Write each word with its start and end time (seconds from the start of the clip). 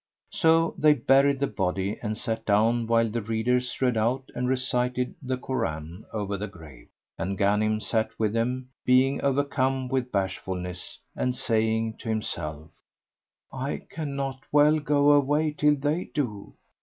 So 0.31 0.73
they 0.79 0.95
buried 0.95 1.39
the 1.39 1.45
body 1.45 1.99
and 2.01 2.17
sat 2.17 2.43
down 2.43 2.87
while 2.87 3.07
the 3.07 3.21
readers 3.21 3.79
read 3.83 3.97
out 3.97 4.31
and 4.33 4.49
recited 4.49 5.13
the 5.21 5.37
Koran 5.37 6.05
over 6.11 6.37
the 6.39 6.47
grave; 6.47 6.87
and 7.19 7.37
Ghanim 7.37 7.79
sat 7.83 8.09
with 8.17 8.33
them, 8.33 8.69
being 8.83 9.21
overcome 9.21 9.89
with 9.89 10.11
bashfulness 10.11 10.97
and 11.15 11.35
saying 11.35 11.97
to 11.99 12.09
himself 12.09 12.71
"I 13.53 13.85
cannot 13.91 14.39
well 14.51 14.79
go 14.79 15.11
away 15.11 15.53
till 15.55 15.75
they 15.75 16.09
do." 16.15 16.55